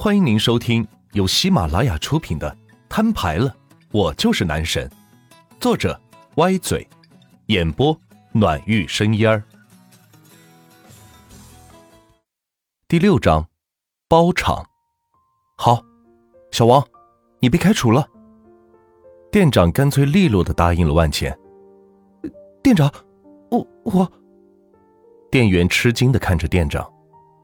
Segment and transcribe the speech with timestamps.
[0.00, 2.48] 欢迎您收听由喜马拉雅出品的
[2.88, 3.52] 《摊牌了，
[3.90, 4.88] 我就是男神》，
[5.58, 6.00] 作者
[6.36, 6.88] 歪嘴，
[7.46, 8.00] 演播
[8.30, 9.42] 暖玉生烟儿。
[12.86, 13.44] 第六章，
[14.06, 14.64] 包场。
[15.56, 15.82] 好，
[16.52, 16.86] 小王，
[17.40, 18.08] 你被开除了。
[19.32, 21.36] 店长干脆利落的答应了万钱。
[22.62, 22.88] 店长，
[23.50, 24.12] 我我。
[25.28, 26.88] 店员吃惊的看着店长。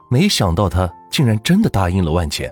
[0.09, 2.51] 没想到他竟然真的答应了万钱，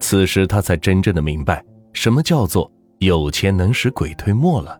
[0.00, 4.78] 此时他才真正的明白什么叫做有钱能使鬼推磨了。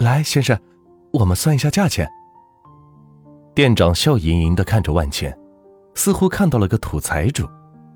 [0.00, 0.58] 来，先生，
[1.12, 2.08] 我们算一下价钱。
[3.54, 5.36] 店长笑盈盈的看着万钱，
[5.94, 7.46] 似乎看到了个土财主，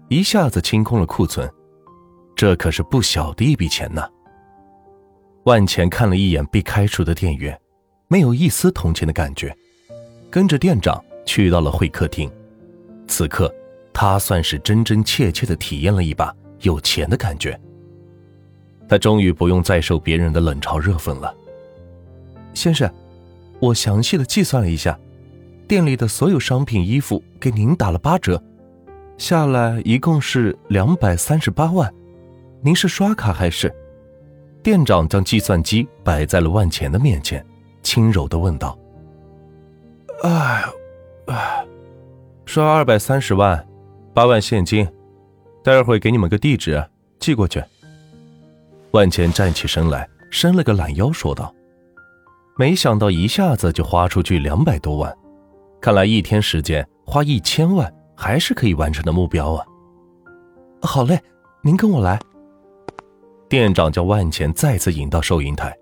[0.09, 1.51] 一下子清空了库存，
[2.37, 4.07] 这可是不小的一笔钱呢。
[5.45, 7.59] 万钱看了一眼被开除的店员，
[8.09, 9.57] 没有一丝同情的感觉，
[10.31, 11.03] 跟着店长。
[11.27, 12.31] 去到了会客厅，
[13.07, 13.53] 此刻
[13.93, 17.61] 他算是真真切切的体验了一把有钱的感觉。
[18.89, 21.35] 他终于不用再受别人的冷嘲热讽了。
[22.55, 22.89] 先生，
[23.59, 24.99] 我详细的计算了一下，
[25.67, 28.41] 店里的所有商品衣服给您打了八折，
[29.19, 31.93] 下来一共是两百三十八万。
[32.63, 33.75] 您是刷卡还是？
[34.63, 37.45] 店长将计算机摆在了万钱的面前，
[37.83, 38.79] 轻柔的问道
[40.23, 40.65] ：“哎。”
[41.27, 41.67] 哎，
[42.47, 43.67] 刷二百三十万，
[44.15, 44.87] 八万现金，
[45.63, 46.85] 待会给你们个地址，
[47.19, 47.63] 寄过去。
[48.93, 51.53] 万钱站起身来，伸了个懒腰，说道
[52.57, 55.15] ：“没想到一下子就花出去两百多万，
[55.81, 59.67] 看来一天时间花一千万还是可以完成的目标啊！”
[60.81, 61.21] 好嘞，
[61.63, 62.19] 您跟我来。
[63.49, 65.77] 店长将万钱再次引到收银台，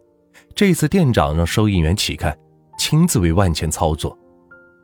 [0.55, 2.35] 这次店长让收银员起开，
[2.79, 4.19] 亲自为万钱操作。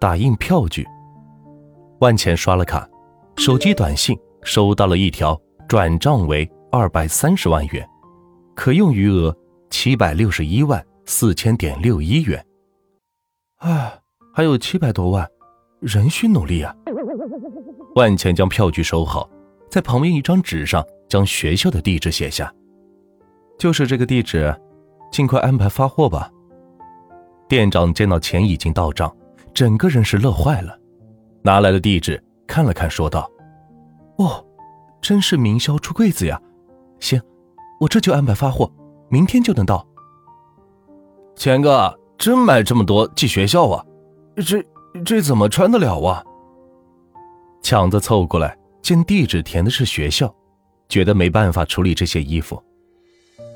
[0.01, 0.89] 打印票据，
[1.99, 2.89] 万钱刷了卡，
[3.37, 7.87] 手机短信收到了一条转账为二百三十万元，
[8.57, 9.37] 可用余额
[9.69, 12.43] 七百六十一万四千点六一元。
[13.59, 13.93] 哎，
[14.33, 15.29] 还有七百多万，
[15.81, 16.75] 仍需努力啊！
[17.95, 19.29] 万钱将票据收好，
[19.71, 22.51] 在旁边一张纸上将学校的地址写下，
[23.59, 24.59] 就是这个地址，
[25.13, 26.31] 尽快安排发货吧。
[27.47, 29.15] 店长见到钱已经到账。
[29.53, 30.79] 整个人是乐坏了，
[31.43, 33.31] 拿来了地址看了看，说道
[34.17, 34.45] ：“哦，
[35.01, 36.41] 真是名销出柜子呀！
[37.01, 37.21] 行，
[37.81, 38.71] 我这就安排发货，
[39.09, 39.87] 明天就能到。”
[41.37, 43.85] 钱哥，真买这么多寄学校啊？
[44.37, 44.65] 这
[45.05, 46.25] 这怎么穿得了啊？
[47.63, 50.35] 强子凑过来，见地址填的是学校，
[50.89, 52.63] 觉得没办法处理这些衣服。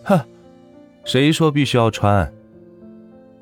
[0.04, 0.19] 哼，
[1.04, 2.31] 谁说必须要穿？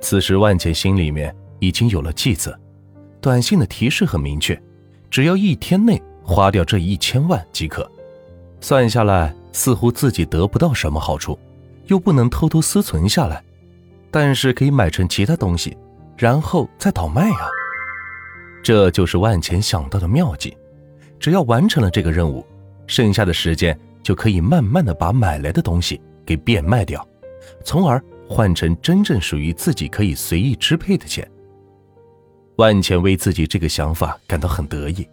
[0.00, 1.34] 此时万茜心里面。
[1.62, 2.58] 已经有了计策，
[3.20, 4.60] 短信的提示很明确，
[5.08, 7.88] 只要一天内花掉这一千万即可。
[8.60, 11.38] 算下来，似乎自己得不到什么好处，
[11.86, 13.40] 又不能偷偷私存下来，
[14.10, 15.76] 但是可以买成其他东西，
[16.18, 17.46] 然后再倒卖啊！
[18.60, 20.56] 这就是万钱想到的妙计。
[21.20, 22.44] 只要完成了这个任务，
[22.88, 27.06] 剩下的时间就可以慢慢的把买来的东西给变卖掉，
[27.64, 31.24] 从而换成真正属于自己可以随意支配的钱。
[32.56, 35.08] 万茜为自己这个想法感到很得意，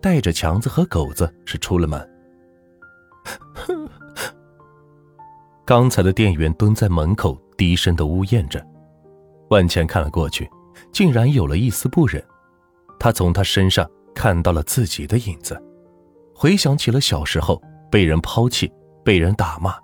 [0.00, 2.10] 带着强子和狗子是出了门。
[5.66, 8.64] 刚才的店员蹲在门口低声的呜咽着，
[9.50, 10.48] 万茜看了过去，
[10.92, 12.24] 竟然有了一丝不忍。
[13.00, 15.60] 他从他身上看到了自己的影子，
[16.34, 17.60] 回想起了小时候
[17.90, 18.72] 被人抛弃、
[19.04, 19.74] 被人打骂，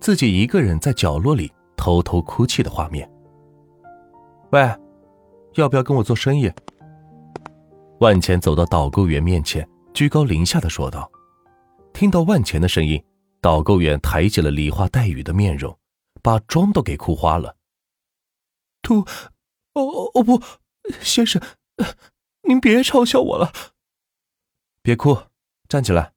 [0.00, 3.06] 自己一个人在角落里偷偷哭泣的画面。
[4.52, 4.74] 喂。
[5.56, 6.50] 要不要跟我做生意？
[8.00, 11.10] 万钱走到导购员面前，居高临下的说道。
[11.94, 13.02] 听到万钱的声音，
[13.40, 15.76] 导购员抬起了梨花带雨的面容，
[16.22, 17.56] 把妆都给哭花了。
[18.82, 19.00] 图，
[19.72, 20.42] 哦哦不，
[21.00, 21.40] 先生，
[22.42, 23.50] 您别嘲笑我了。
[24.82, 25.18] 别哭，
[25.68, 26.12] 站起来。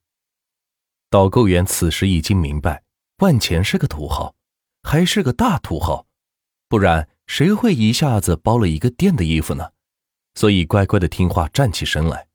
[1.10, 2.84] 导购员此时已经明白，
[3.20, 4.36] 万钱是个土豪，
[4.84, 6.06] 还是个大土豪，
[6.70, 7.10] 不然。
[7.30, 9.74] 谁会一下子包了一个店的衣服呢？
[10.34, 12.28] 所以乖乖的听话，站起身来。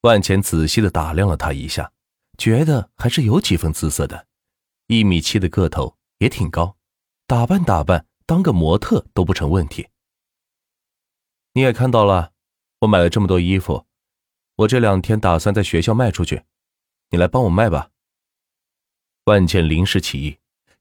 [0.00, 1.92] 万钱仔细的打量了他一下，
[2.38, 4.26] 觉得还是有几分姿色的。
[4.86, 6.78] 一米七的个头也挺高，
[7.26, 9.88] 打扮打扮，当个模特都不成问题。
[11.52, 12.32] 你也看到了，
[12.78, 13.84] 我买了这么多衣服，
[14.56, 16.44] 我这两天打算在学校卖出去，
[17.10, 17.90] 你来帮我卖吧。
[19.24, 20.38] 万茜临时起意，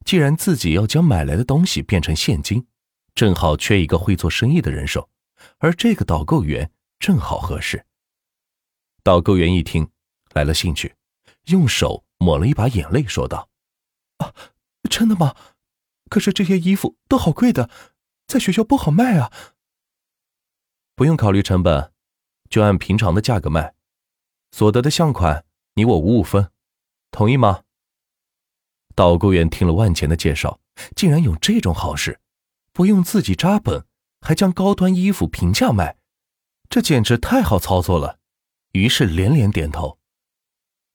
[0.07, 2.65] 既然自己要将买来的东西变成现金。
[3.13, 5.09] 正好缺一个会做生意的人手，
[5.57, 7.85] 而这个导购员正好合适。
[9.03, 9.89] 导购员一听，
[10.31, 10.95] 来了兴趣，
[11.47, 13.49] 用手抹了一把眼泪，说道
[14.23, 14.33] ：“啊，
[14.89, 15.35] 真的吗？
[16.09, 17.69] 可是这些衣服都好贵的，
[18.27, 19.29] 在学校不好卖啊。”
[20.95, 21.91] 不用考虑成本，
[22.49, 23.73] 就按平常的价格卖，
[24.51, 25.43] 所得的项款
[25.73, 26.49] 你我五五分，
[27.11, 27.63] 同意吗？
[28.97, 30.59] 导购员听了万钱的介绍，
[30.95, 32.19] 竟然有这种好事，
[32.73, 33.85] 不用自己扎本，
[34.21, 35.97] 还将高端衣服平价卖，
[36.67, 38.17] 这简直太好操作了。
[38.71, 39.99] 于是连连点头。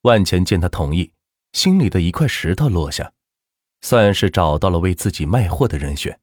[0.01, 1.13] 万钱见他同意，
[1.53, 3.13] 心里的一块石头落下，
[3.79, 6.19] 算是找到了为自己卖货的人选。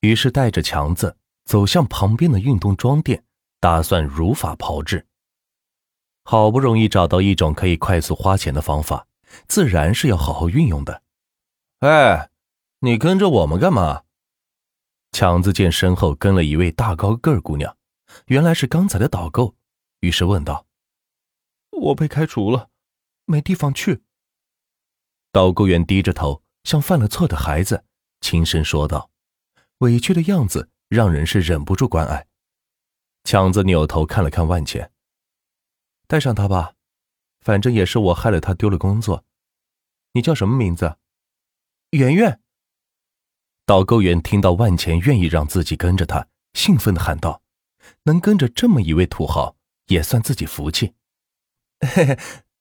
[0.00, 1.16] 于是带着强子。
[1.46, 3.22] 走向旁边的运动装店，
[3.60, 5.06] 打算如法炮制。
[6.24, 9.06] 好不容易找到一种可以快速花钱的方法，
[9.48, 11.02] 自然是要好好运用的。
[11.80, 12.30] 哎，
[12.80, 14.02] 你跟着我们干嘛？
[15.12, 17.76] 强子见身后跟了一位大高个姑娘，
[18.26, 19.54] 原来是刚才的导购，
[20.00, 20.66] 于是问道
[21.70, 22.70] ：“我被开除了，
[23.24, 24.02] 没地方去。”
[25.32, 27.84] 导购员低着头，像犯了错的孩子，
[28.20, 29.10] 轻声说道，
[29.78, 30.70] 委屈的样子。
[30.88, 32.28] 让人是忍不住关爱。
[33.24, 34.92] 强子扭头看了看万茜，
[36.06, 36.74] 带上他吧，
[37.44, 39.24] 反正也是我害了他丢了工作。
[40.14, 40.96] 你叫什么名字？
[41.90, 42.40] 圆圆。
[43.66, 47.42] 导购员听到万钱愿意让自己跟着他，兴奋的喊道
[48.04, 49.56] ：“能跟着这么一位土豪，
[49.86, 50.94] 也算自己福气。”
[51.80, 52.18] 嘿嘿，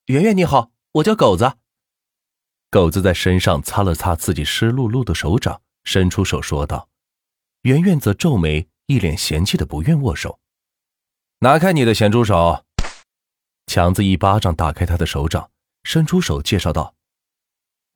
[0.07, 1.53] 圆圆你好，我叫狗子。
[2.69, 6.89] 狗子在身上擦了擦自己湿漉漉的手掌，伸出手说道。
[7.62, 10.39] 圆圆则皱眉，一脸嫌弃的不愿握手。
[11.39, 12.65] 拿开你的咸猪手！
[13.65, 15.50] 强子一巴掌打开他的手掌，
[15.83, 16.94] 伸出手介绍道：“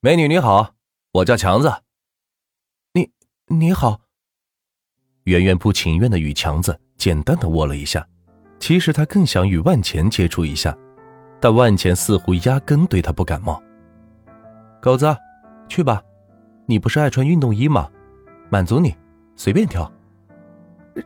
[0.01, 0.73] 美女你好，
[1.11, 1.71] 我叫强子。”
[2.93, 3.11] 你
[3.47, 4.01] 你好。
[5.25, 8.07] 圆圆不情愿的与强子简单的握了一下，
[8.59, 10.75] 其实他更想与万钱接触一下，
[11.39, 13.61] 但万钱似乎压根对他不感冒。
[14.81, 15.05] 狗子，
[15.67, 16.01] 去吧，
[16.65, 17.91] 你不是爱穿运动衣吗？
[18.49, 18.95] 满足你。
[19.35, 19.91] 随便挑，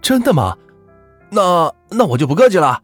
[0.02, 0.58] 真的吗？
[1.30, 2.82] 那那我就不客气了。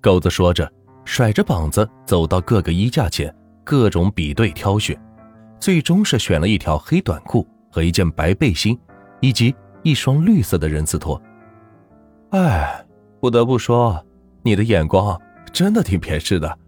[0.00, 0.70] 狗子说着，
[1.04, 4.98] 甩着膀子走到各个衣架前，各种比对挑选，
[5.58, 8.78] 最终是选了一条黑短裤和一件白背心，
[9.20, 11.20] 以及一双绿色的人字拖。
[12.30, 12.84] 哎，
[13.20, 14.02] 不得不说，
[14.42, 15.20] 你的眼光
[15.52, 16.58] 真的挺偏执的。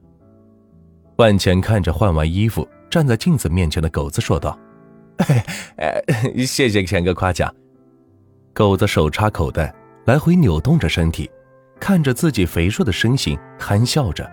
[1.16, 4.58] 万钱看着换完衣服站在镜子面前的狗子说道。
[5.76, 6.02] 哎，
[6.44, 7.54] 谢谢钱哥夸奖。
[8.52, 9.74] 狗子手插口袋，
[10.04, 11.30] 来回扭动着身体，
[11.82, 14.30] 看着自己肥硕的身形，憨笑着。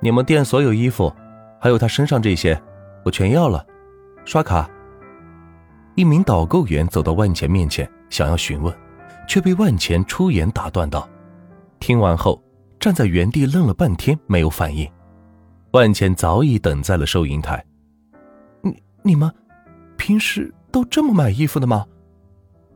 [0.00, 1.14] 你们店所有衣服，
[1.60, 2.58] 还有他身上这些，
[3.04, 3.62] 我全要了。
[4.24, 4.66] 刷卡。
[5.96, 8.74] 一名导购员走到万钱面前，想要询问，
[9.28, 11.06] 却被万钱出言打断道。
[11.78, 12.42] 听完后，
[12.80, 14.90] 站在原地愣了半天，没有反应。
[15.72, 17.62] 万钱早已等在了收银台。
[18.62, 19.30] 你你们。
[19.98, 21.84] 平时都这么买衣服的吗？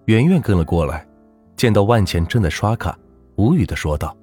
[0.04, 1.08] 圆圆跟了过来，
[1.56, 2.96] 见到万钱正在刷卡，
[3.38, 4.14] 无语的说道：“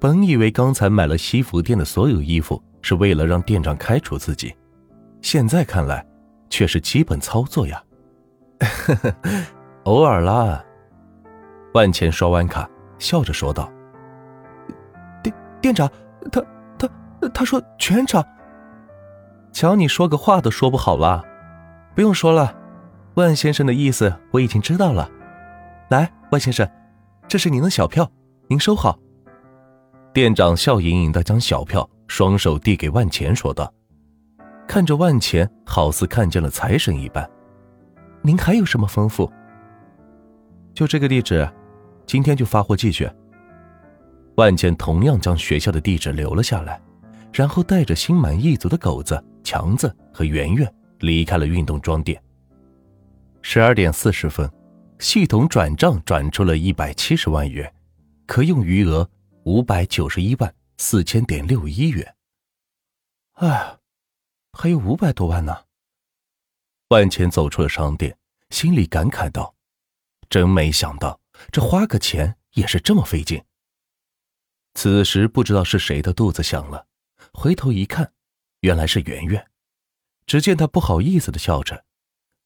[0.00, 4.54] 本以为刚才买了西服店的所有衣服是为了让店长开除自己，
[5.22, 6.04] 现在看来
[6.50, 7.82] 却是基本操作呀。
[9.84, 10.62] ”偶尔啦。
[11.74, 13.70] 万钱刷完卡，笑着说道
[15.22, 15.88] ：“店店长，
[16.32, 16.44] 他
[16.76, 16.88] 他
[17.32, 18.24] 他说全场，
[19.52, 21.22] 瞧你说个话都说不好啦。”
[21.94, 22.52] 不用说了，
[23.14, 25.08] 万先生的意思我已经知道了。
[25.90, 26.68] 来，万先生，
[27.28, 28.10] 这是您的小票，
[28.48, 28.98] 您收好。
[30.12, 33.72] 店长笑盈盈的将小票双手递给万钱，说道
[34.68, 37.28] ：“看着万钱，好似看见了财神一般。
[38.22, 39.30] 您还有什么吩咐？
[40.74, 41.48] 就这个地址，
[42.06, 43.10] 今天就发货寄去。”
[44.36, 46.80] 万钱同样将学校的地址留了下来，
[47.32, 50.72] 然后带着心满意足的狗子、强子和圆圆。
[51.00, 52.18] 离开了运动装店。
[53.42, 54.50] 十二点四十分，
[55.00, 57.70] 系统转账转出了一百七十万元，
[58.26, 59.08] 可用余额
[59.44, 62.16] 五百九十一万四千点六一元。
[63.34, 63.78] 哎，
[64.52, 65.64] 还有五百多万呢。
[66.88, 68.16] 万钱走出了商店，
[68.50, 69.54] 心里感慨道
[70.30, 73.42] ：“真没想到，这花个钱也是这么费劲。”
[74.74, 76.86] 此时不知道是谁的肚子响了，
[77.32, 78.12] 回头一看，
[78.60, 79.50] 原来是圆圆。
[80.26, 81.84] 只见她不好意思的笑着，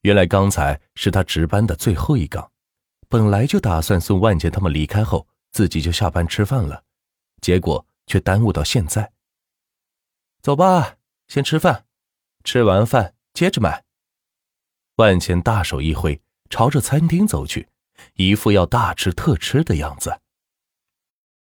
[0.01, 2.51] 原来刚才是她值班的最后一岗，
[3.07, 6.83] 本来就打算送万钱他们离开后自己就下班吃饭了，
[7.41, 9.11] 结果却耽误到现在。
[10.41, 11.85] 走吧，先吃饭，
[12.43, 13.83] 吃完饭接着买。
[14.95, 17.69] 万钱大手一挥，朝着餐厅走去，
[18.15, 20.21] 一副要大吃特吃的样子。